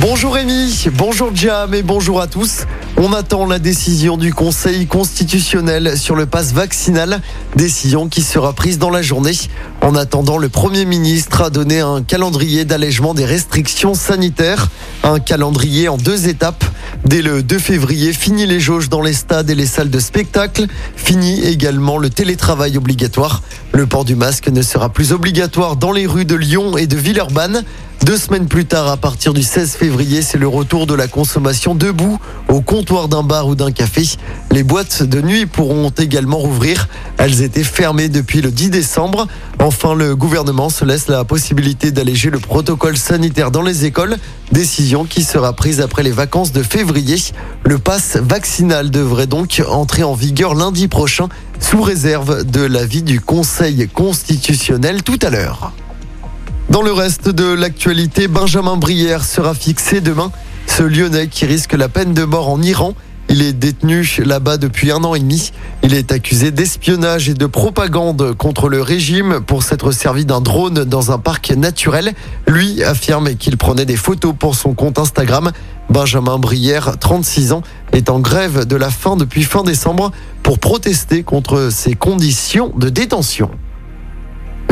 [0.00, 2.66] Bonjour Rémi, bonjour Jam et bonjour à tous.
[2.98, 7.20] On attend la décision du Conseil constitutionnel sur le pass vaccinal,
[7.56, 9.32] décision qui sera prise dans la journée.
[9.80, 14.68] En attendant, le Premier ministre a donné un calendrier d'allègement des restrictions sanitaires,
[15.02, 16.64] un calendrier en deux étapes.
[17.04, 20.66] Dès le 2 février, fini les jauges dans les stades et les salles de spectacle,
[20.94, 23.42] fini également le télétravail obligatoire.
[23.72, 26.96] Le port du masque ne sera plus obligatoire dans les rues de Lyon et de
[26.96, 27.64] Villeurbanne.
[28.04, 31.74] Deux semaines plus tard, à partir du 16 février, c'est le retour de la consommation
[31.74, 32.18] debout
[32.48, 34.02] au comptoir d'un bar ou d'un café.
[34.50, 36.88] Les boîtes de nuit pourront également rouvrir.
[37.18, 39.26] Elles étaient fermées depuis le 10 décembre.
[39.58, 44.16] Enfin, le gouvernement se laisse la possibilité d'alléger le protocole sanitaire dans les écoles.
[44.52, 47.16] Décision qui sera prise après les vacances de février.
[47.64, 51.28] Le pass vaccinal devrait donc entrer en vigueur lundi prochain
[51.60, 55.72] sous réserve de l'avis du Conseil constitutionnel tout à l'heure.
[56.78, 60.30] Dans le reste de l'actualité, Benjamin Brière sera fixé demain.
[60.68, 62.94] Ce Lyonnais qui risque la peine de mort en Iran.
[63.28, 65.50] Il est détenu là-bas depuis un an et demi.
[65.82, 70.84] Il est accusé d'espionnage et de propagande contre le régime pour s'être servi d'un drone
[70.84, 72.12] dans un parc naturel.
[72.46, 75.50] Lui affirme qu'il prenait des photos pour son compte Instagram.
[75.90, 80.12] Benjamin Brière, 36 ans, est en grève de la faim depuis fin décembre
[80.44, 83.50] pour protester contre ces conditions de détention.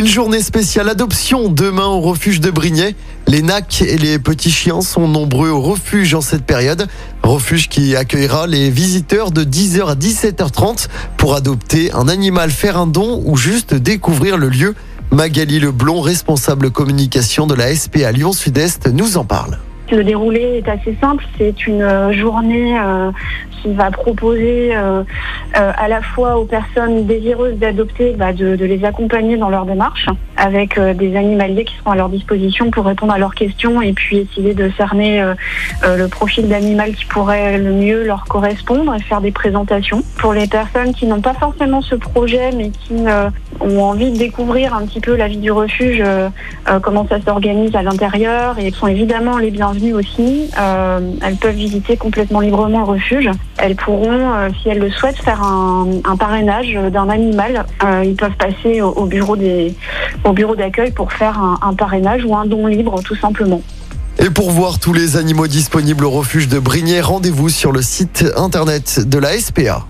[0.00, 2.94] Une journée spéciale adoption demain au refuge de Brignais.
[3.26, 6.86] Les nacs et les petits chiens sont nombreux au refuge en cette période.
[7.22, 12.86] Refuge qui accueillera les visiteurs de 10h à 17h30 pour adopter un animal, faire un
[12.86, 14.74] don ou juste découvrir le lieu.
[15.10, 19.58] Magali Leblon, responsable communication de la SPA Lyon Sud-Est, nous en parle.
[19.92, 21.26] Le déroulé est assez simple.
[21.36, 23.10] C'est une euh, journée euh,
[23.62, 25.02] qui va proposer euh,
[25.54, 30.78] à la fois aux personnes désireuses d'adopter bah, de, les accompagner dans leur démarche avec
[30.78, 34.54] des animaliers qui seront à leur disposition pour répondre à leurs questions et puis essayer
[34.54, 35.22] de cerner
[35.84, 40.02] le profil d'animal qui pourrait le mieux leur correspondre et faire des présentations.
[40.18, 43.04] Pour les personnes qui n'ont pas forcément ce projet mais qui
[43.60, 46.02] ont envie de découvrir un petit peu la vie du refuge,
[46.82, 50.50] comment ça s'organise à l'intérieur et sont évidemment les bienvenus aussi.
[50.58, 53.30] Euh, elles peuvent visiter complètement librement le refuge.
[53.62, 57.66] Elles pourront, euh, si elles le souhaitent, faire un, parrainage d'un animal.
[57.84, 59.74] Euh, ils peuvent passer au, bureau des,
[60.24, 63.60] au bureau d'accueil pour faire un, parrainage ou un don libre, tout simplement.
[64.18, 68.24] Et pour voir tous les animaux disponibles au refuge de Brignais, rendez-vous sur le site
[68.36, 69.86] internet de la SPA.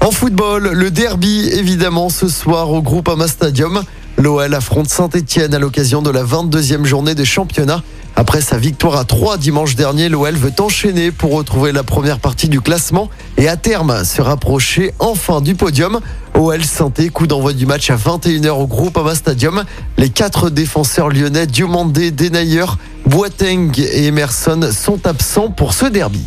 [0.00, 3.82] En football, le derby évidemment ce soir au groupe Ama Stadium.
[4.18, 7.82] L'OL affronte Saint-Etienne à l'occasion de la 22e journée des championnats.
[8.14, 12.48] Après sa victoire à 3 dimanche dernier, l'OL veut enchaîner pour retrouver la première partie
[12.48, 13.08] du classement
[13.38, 16.00] et à terme se rapprocher enfin du podium.
[16.34, 19.64] OL Santé, coup d'envoi du match à 21h au groupe Ama Stadium.
[19.96, 22.66] Les quatre défenseurs lyonnais, Diomandé, Denayer,
[23.06, 26.24] Boateng et Emerson sont absents pour ce derby.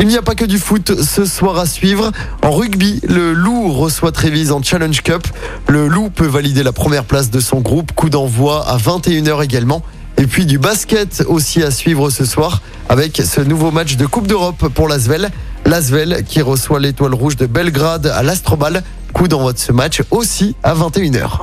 [0.00, 2.12] Il n'y a pas que du foot ce soir à suivre.
[2.42, 5.26] En rugby, le Loup reçoit Trévise en Challenge Cup.
[5.66, 7.92] Le Loup peut valider la première place de son groupe.
[7.92, 9.82] Coup d'envoi à 21h également.
[10.18, 14.26] Et puis du basket aussi à suivre ce soir avec ce nouveau match de Coupe
[14.26, 15.30] d'Europe pour l'Asvel.
[15.64, 18.82] L'Asvel qui reçoit l'étoile rouge de Belgrade à l'Astrobal.
[19.12, 21.42] Coup d'envoi de ce match aussi à 21h.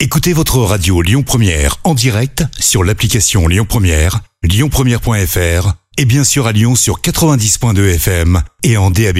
[0.00, 6.46] Écoutez votre radio Lyon Première en direct sur l'application Lyon Première, lyonpremière.fr et bien sûr
[6.46, 9.18] à Lyon sur 90.2 FM et en DAB+.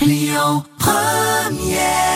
[0.00, 2.07] Lyon Première